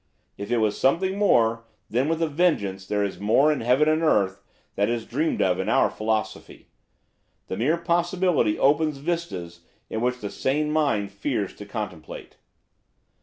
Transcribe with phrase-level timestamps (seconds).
[0.35, 2.87] If it was something more, then, with a vengeance!
[2.87, 4.41] there is more in heaven and earth
[4.73, 6.69] than is dreamed of in our philosophy.
[7.45, 9.59] The mere possibility opens vistas
[9.89, 12.37] which the sane mind fears to contemplate.